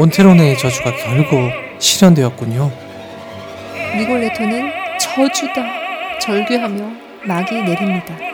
몬테로네의 0.00 0.56
저주가 0.56 0.94
결국 0.96 1.52
실현되었군요. 1.78 2.70
리골레토는 3.98 4.72
저주다 4.98 6.18
절규하며 6.18 6.90
막이 7.26 7.54
내립니다. 7.60 8.29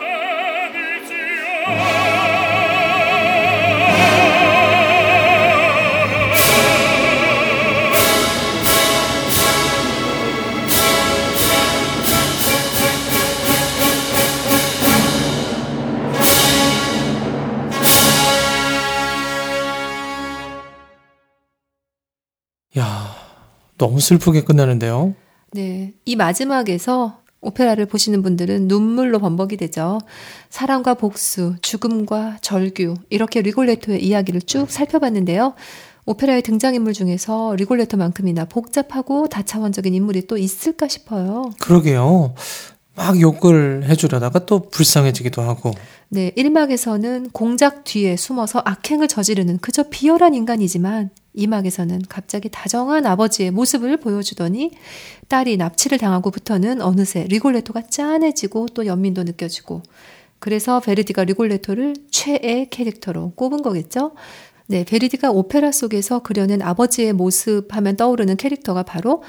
너무 23.77 23.99
슬프게 23.99 24.41
끝나는데요. 24.41 25.15
네, 25.51 25.93
이 26.05 26.15
마지막에서 26.15 27.21
오페라를 27.41 27.85
보시는 27.85 28.23
분들은 28.23 28.67
눈물로 28.67 29.19
범벅이 29.19 29.57
되죠. 29.57 29.99
사랑과 30.49 30.95
복수, 30.95 31.55
죽음과 31.61 32.39
절규 32.41 32.95
이렇게 33.09 33.41
리골레토의 33.41 34.03
이야기를 34.03 34.41
쭉 34.41 34.69
살펴봤는데요. 34.69 35.53
오페라의 36.05 36.41
등장인물 36.41 36.93
중에서 36.93 37.55
리골레토만큼이나 37.55 38.45
복잡하고 38.45 39.27
다차원적인 39.27 39.93
인물이 39.93 40.27
또 40.27 40.37
있을까 40.37 40.87
싶어요. 40.87 41.51
그러게요. 41.59 42.33
막 42.95 43.21
욕을 43.21 43.83
해주려다가 43.87 44.45
또 44.45 44.69
불쌍해지기도 44.69 45.41
하고. 45.41 45.71
네, 46.09 46.31
1막에서는 46.37 47.33
공작 47.33 47.83
뒤에 47.83 48.15
숨어서 48.15 48.61
악행을 48.63 49.09
저지르는 49.09 49.57
그저 49.57 49.83
비열한 49.89 50.33
인간이지만 50.35 51.09
2막에서는 51.35 52.03
갑자기 52.07 52.47
다정한 52.49 53.05
아버지의 53.05 53.51
모습을 53.51 53.97
보여주더니 53.97 54.71
딸이 55.27 55.57
납치를 55.57 55.97
당하고부터는 55.97 56.81
어느새 56.81 57.25
리골레토가 57.25 57.83
짠해지고 57.89 58.67
또 58.73 58.85
연민도 58.85 59.23
느껴지고 59.23 59.83
그래서 60.39 60.79
베르디가 60.79 61.25
리골레토를 61.25 61.95
최애 62.09 62.67
캐릭터로 62.69 63.33
꼽은 63.35 63.61
거겠죠. 63.61 64.13
네, 64.67 64.85
베르디가 64.85 65.31
오페라 65.31 65.73
속에서 65.73 66.19
그려낸 66.19 66.61
아버지의 66.61 67.11
모습 67.13 67.75
하면 67.75 67.97
떠오르는 67.97 68.37
캐릭터가 68.37 68.83
바로 68.83 69.23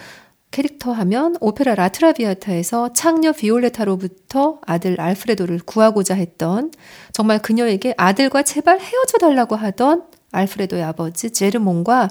캐릭터 0.50 0.92
하면 0.92 1.36
오페라 1.40 1.74
라트라비아타에서 1.74 2.92
창녀 2.92 3.32
비올레타로부터 3.32 4.60
아들 4.66 5.00
알프레도를 5.00 5.60
구하고자 5.60 6.14
했던 6.14 6.72
정말 7.12 7.40
그녀에게 7.40 7.94
아들과 7.96 8.42
제발 8.42 8.80
헤어져 8.80 9.18
달라고 9.18 9.56
하던 9.56 10.04
알프레도의 10.32 10.82
아버지 10.82 11.30
제르몬과 11.30 12.08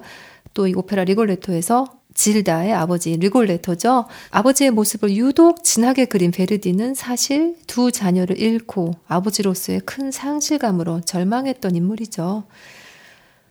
또 0.54 0.68
이 0.68 0.74
오페라 0.76 1.04
리골레토에서 1.04 1.86
질다의 2.16 2.74
아버지 2.74 3.16
리골레토죠. 3.16 4.06
아버지의 4.32 4.72
모습을 4.72 5.16
유독 5.16 5.64
진하게 5.64 6.06
그린 6.06 6.32
베르디는 6.32 6.96
사실 6.96 7.56
두 7.68 7.92
자녀를 7.92 8.40
잃고 8.40 8.96
아버지로서의 9.08 9.82
큰 9.82 10.10
상실감으로 10.10 11.02
절망했던 11.02 11.76
인물이죠. 11.76 12.46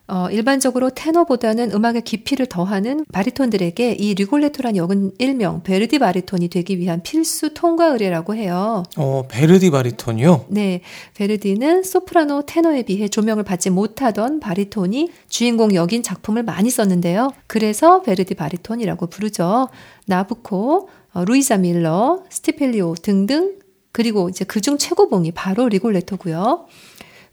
어, 0.08 0.28
일반적으로 0.30 0.90
테너보다는 0.90 1.72
음악의 1.72 2.02
깊이를 2.02 2.46
더하는 2.46 3.04
바리톤들에게 3.12 3.92
이 3.98 4.14
리골레토란 4.14 4.76
역은 4.76 5.12
일명 5.18 5.62
베르디 5.64 5.98
바리톤이 5.98 6.48
되기 6.48 6.78
위한 6.78 7.02
필수 7.02 7.54
통과 7.54 7.86
의례라고 7.86 8.36
해요. 8.36 8.84
어, 8.96 9.24
베르디 9.28 9.70
바리톤이요? 9.70 10.46
네, 10.48 10.80
베르디는 11.14 11.82
소프라노 11.82 12.42
테너에 12.46 12.84
비해 12.84 13.08
조명을 13.08 13.42
받지 13.42 13.68
못하던 13.70 14.38
바리톤이 14.38 15.10
주인공 15.28 15.74
역인 15.74 16.04
작품을 16.04 16.44
많이 16.44 16.70
썼는데요. 16.70 17.32
그래서 17.48 18.02
베르디 18.02 18.34
바리톤이라고 18.34 19.08
부르죠. 19.08 19.68
나부코, 20.06 20.88
어, 21.14 21.24
루이자 21.24 21.56
밀러, 21.56 22.22
스티펠리오 22.30 22.94
등등 23.02 23.56
그리고 23.90 24.28
이제 24.28 24.44
그중 24.44 24.76
최고봉이 24.76 25.32
바로 25.32 25.68
리골레토고요. 25.68 26.66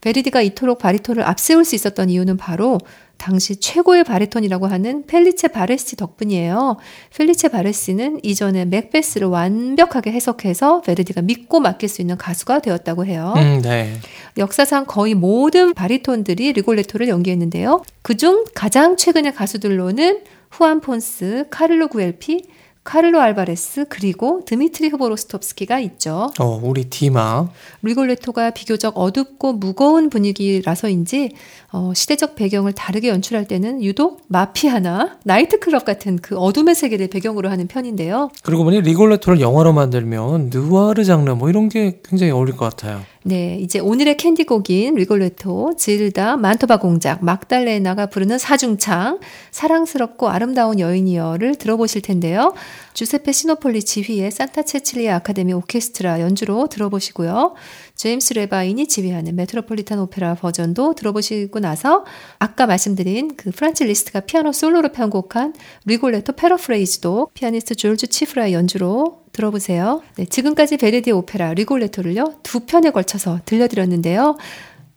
베르디가 0.04 0.42
이토록 0.42 0.78
바리톤을 0.80 1.22
앞세울 1.22 1.64
수 1.64 1.74
있었던 1.74 2.10
이유는 2.10 2.36
바로 2.36 2.78
당시 3.16 3.56
최고의 3.56 4.04
바리톤이라고 4.04 4.66
하는 4.66 5.06
펠리체 5.06 5.48
바레시 5.48 5.96
덕분이에요. 5.96 6.76
펠리체 7.16 7.48
바레시는 7.48 8.20
이전에 8.22 8.66
맥베스를 8.66 9.28
완벽하게 9.28 10.12
해석해서 10.12 10.82
베르디가 10.82 11.22
믿고 11.22 11.60
맡길 11.60 11.88
수 11.88 12.02
있는 12.02 12.18
가수가 12.18 12.58
되었다고 12.58 13.06
해요. 13.06 13.32
음, 13.38 13.62
네. 13.62 13.94
역사상 14.36 14.84
거의 14.84 15.14
모든 15.14 15.72
바리톤들이 15.72 16.52
리골레토를 16.52 17.08
연기했는데요. 17.08 17.82
그중 18.02 18.44
가장 18.54 18.98
최근의 18.98 19.32
가수들로는 19.32 20.20
후안 20.50 20.82
폰스, 20.82 21.46
카를로 21.48 21.88
구엘피, 21.88 22.44
카를로 22.84 23.18
알바레스 23.20 23.86
그리고 23.88 24.42
드미트리 24.44 24.88
흐보로스톱스키가 24.88 25.80
있죠. 25.80 26.30
어, 26.38 26.60
우리 26.62 26.84
디마. 26.84 27.48
리골레토가 27.82 28.50
비교적 28.50 28.96
어둡고 28.96 29.54
무거운 29.54 30.10
분위기라서인지 30.10 31.32
어, 31.72 31.92
시대적 31.94 32.36
배경을 32.36 32.74
다르게 32.74 33.08
연출할 33.08 33.48
때는 33.48 33.82
유독 33.82 34.20
마피아나 34.28 35.18
나이트클럽 35.24 35.84
같은 35.84 36.18
그 36.18 36.36
어둠의 36.36 36.74
세계를 36.74 37.08
배경으로 37.08 37.50
하는 37.50 37.66
편인데요. 37.66 38.30
그리고 38.42 38.64
보니 38.64 38.82
리골레토를 38.82 39.40
영화로 39.40 39.72
만들면 39.72 40.50
느와르 40.52 41.04
장르 41.04 41.30
뭐 41.32 41.48
이런 41.48 41.70
게 41.70 42.00
굉장히 42.04 42.32
어울릴 42.32 42.56
것 42.56 42.68
같아요. 42.68 43.00
네, 43.26 43.56
이제 43.58 43.78
오늘의 43.78 44.18
캔디곡인 44.18 44.96
리골레토, 44.96 45.76
질다, 45.78 46.36
만토바 46.36 46.76
공작, 46.76 47.24
막달레나가 47.24 48.04
부르는 48.04 48.36
사중창, 48.36 49.18
사랑스럽고 49.50 50.28
아름다운 50.28 50.78
여인이여를 50.78 51.54
들어보실 51.54 52.02
텐데요. 52.02 52.52
주세페 52.92 53.32
시노폴리 53.32 53.82
지휘의 53.82 54.30
산타 54.30 54.64
체칠리아 54.64 55.16
아카데미 55.16 55.54
오케스트라 55.54 56.20
연주로 56.20 56.66
들어보시고요. 56.66 57.54
제임스 57.94 58.34
레바인이 58.34 58.86
지휘하는 58.88 59.34
메트로폴리탄 59.36 59.98
오페라 60.00 60.34
버전도 60.34 60.94
들어보시고 60.94 61.60
나서 61.60 62.04
아까 62.38 62.66
말씀드린 62.66 63.36
그 63.36 63.50
프란츠 63.52 63.86
리스트가 63.86 64.20
피아노 64.20 64.52
솔로로 64.52 64.90
편곡한 64.92 65.54
리골레토 65.86 66.34
paraphrase도 66.34 67.30
피아니스트 67.32 67.74
죄르지 67.76 68.08
치프라의 68.08 68.52
연주로 68.52 69.23
들어보세요. 69.34 70.00
네, 70.16 70.24
지금까지 70.24 70.78
베르디 70.78 71.12
오페라 71.12 71.52
리골레토를요 71.52 72.36
두 72.42 72.60
편에 72.60 72.90
걸쳐서 72.90 73.40
들려드렸는데요. 73.44 74.36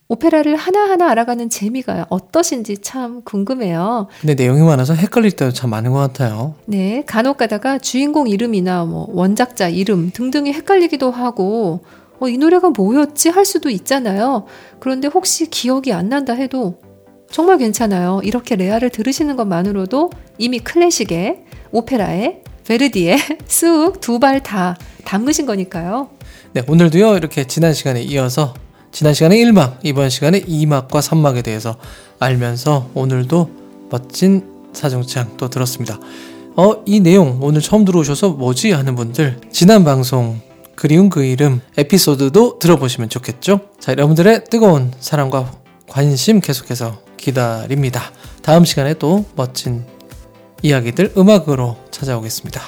오페라를 0.09 0.55
하나하나 0.55 1.09
알아가는 1.09 1.49
재미가 1.49 2.05
어떠신지 2.09 2.77
참 2.77 3.21
궁금해요. 3.23 4.07
근데 4.21 4.35
내용이 4.35 4.61
많아서 4.61 4.93
헷갈릴 4.93 5.31
때도 5.31 5.51
참 5.51 5.69
많은 5.69 5.91
것 5.91 5.99
같아요. 5.99 6.55
네, 6.65 7.03
간혹 7.05 7.35
가다가 7.35 7.77
주인공 7.77 8.29
이름이나 8.29 8.85
뭐 8.85 9.07
원작자 9.09 9.67
이름 9.67 10.11
등등이 10.13 10.53
헷갈리기도 10.53 11.11
하고 11.11 11.81
어, 12.19 12.29
이 12.29 12.37
노래가 12.37 12.69
뭐였지 12.69 13.29
할 13.29 13.43
수도 13.43 13.69
있잖아요. 13.69 14.45
그런데 14.79 15.09
혹시 15.09 15.49
기억이 15.49 15.91
안 15.91 16.07
난다 16.07 16.33
해도 16.33 16.79
정말 17.29 17.57
괜찮아요. 17.57 18.21
이렇게 18.23 18.55
레아를 18.55 18.89
들으시는 18.89 19.35
것만으로도 19.35 20.11
이미 20.37 20.59
클래식의 20.59 21.43
오페라의 21.71 22.43
베르디의 22.67 23.17
쑥 23.47 23.99
두 24.01 24.19
발 24.19 24.41
다 24.41 24.77
담그신 25.05 25.45
거니까요. 25.45 26.09
네, 26.53 26.63
오늘도요, 26.67 27.15
이렇게 27.17 27.45
지난 27.45 27.73
시간에 27.73 28.01
이어서 28.01 28.53
지난 28.91 29.13
시간에 29.13 29.37
1막, 29.37 29.77
이번 29.83 30.09
시간에 30.09 30.41
2막과 30.41 30.89
3막에 31.01 31.43
대해서 31.43 31.77
알면서 32.19 32.89
오늘도 32.93 33.49
멋진 33.89 34.43
사정창 34.73 35.37
또 35.37 35.49
들었습니다. 35.49 35.99
어, 36.55 36.83
이 36.85 36.99
내용 36.99 37.39
오늘 37.41 37.61
처음 37.61 37.85
들어오셔서 37.85 38.29
뭐지 38.31 38.71
하는 38.71 38.95
분들 38.95 39.39
지난 39.51 39.83
방송 39.83 40.41
그리운 40.75 41.09
그 41.09 41.23
이름 41.23 41.61
에피소드도 41.77 42.59
들어보시면 42.59 43.09
좋겠죠? 43.09 43.61
자, 43.79 43.91
여러분들의 43.93 44.45
뜨거운 44.49 44.91
사랑과 44.99 45.51
관심 45.87 46.41
계속해서 46.41 46.99
기다립니다. 47.17 48.11
다음 48.41 48.65
시간에 48.65 48.93
또 48.95 49.25
멋진 49.35 49.85
이야기들 50.61 51.13
음악으로 51.17 51.77
찾아오겠습니다. 51.91 52.61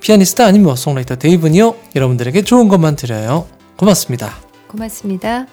피아니스트 0.00 0.42
아니면 0.42 0.76
송라이터 0.76 1.16
데이브니요. 1.16 1.74
여러분들에게 1.96 2.42
좋은 2.42 2.68
것만 2.68 2.96
드려요. 2.96 3.46
고맙습니다. 3.76 4.34
고맙습니다. 4.68 5.46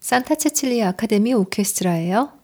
산타 0.00 0.34
체칠리아 0.34 0.88
아카데미 0.88 1.32
오케스트라예요. 1.32 2.41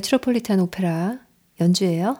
메트로폴리탄 0.00 0.60
오페라 0.60 1.18
연주예요. 1.60 2.16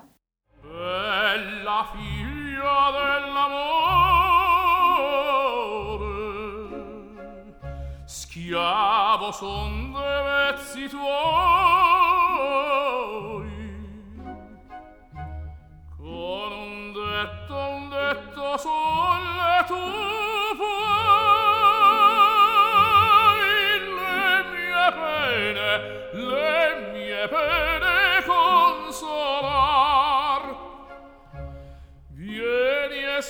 schiavo 8.06 9.30
son 9.32 9.92
de 9.94 10.10
mezzi 10.26 10.88
tuoi 10.92 11.89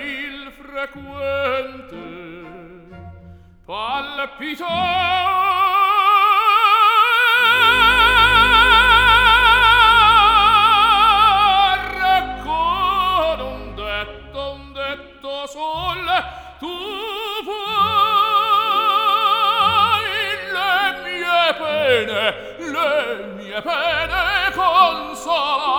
il 0.03 0.53
frequente 0.61 2.03
palpitare 3.65 5.46
sola 25.27 25.76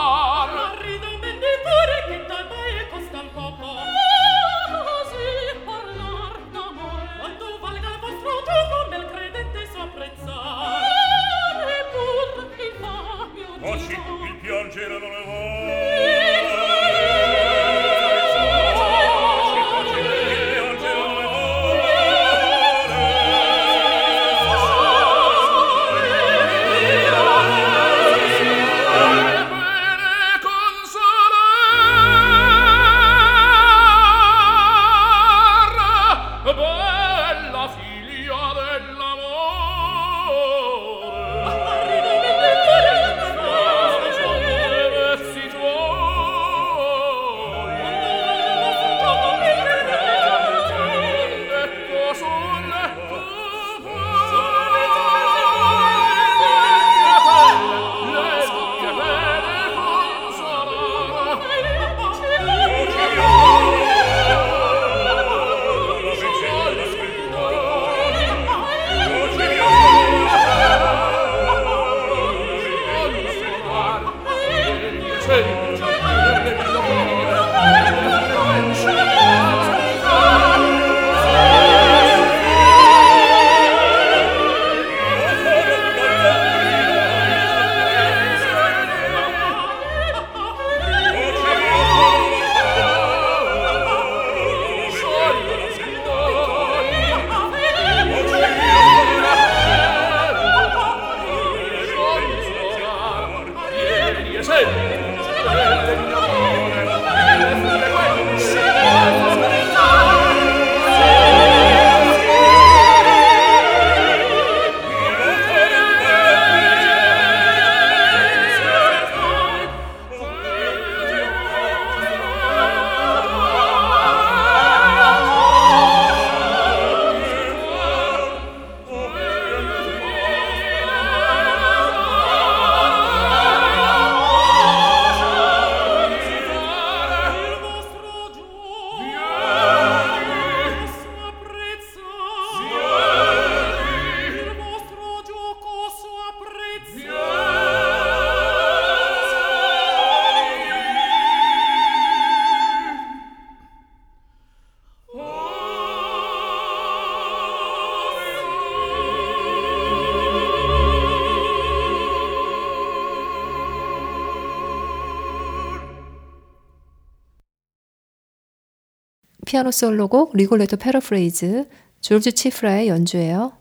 피아노 169.57 169.71
솔로곡 169.71 170.33
리골레토 170.35 170.77
패러프레이즈 170.77 171.65
졸지 171.99 172.33
치프라의 172.33 172.89
연주예요. 172.89 173.53